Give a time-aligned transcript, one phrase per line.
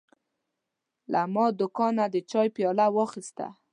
[1.33, 3.45] ما له دوکانه د چای پیاله واخیسته.